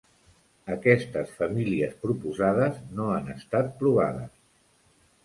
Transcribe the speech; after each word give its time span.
Aquestes 0.75 1.33
famílies 1.41 1.93
proposades 2.05 2.79
no 3.01 3.11
han 3.17 3.29
estat 3.35 3.71
provades. 3.83 4.33